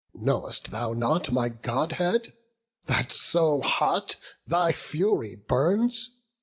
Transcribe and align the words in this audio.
know'st 0.15 0.71
thou 0.71 0.93
not 0.93 1.31
My 1.31 1.47
Godhead, 1.49 2.33
that 2.87 3.11
so 3.13 3.61
hot 3.61 4.15
thy 4.47 4.71
fury 4.71 5.35
burns? 5.35 6.09